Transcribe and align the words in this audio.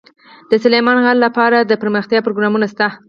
د 0.49 0.53
سلیمان 0.63 0.97
غر 1.05 1.17
لپاره 1.25 1.57
دپرمختیا 1.71 2.19
پروګرامونه 2.25 2.65
شته. 2.71 2.87